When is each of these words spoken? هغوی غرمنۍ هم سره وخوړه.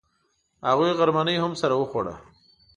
هغوی 0.67 0.91
غرمنۍ 0.99 1.35
هم 1.43 1.53
سره 1.61 1.73
وخوړه. 1.77 2.15